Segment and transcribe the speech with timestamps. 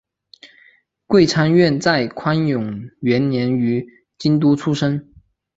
[1.05, 5.13] 桂昌院在宽永元年于京都出生。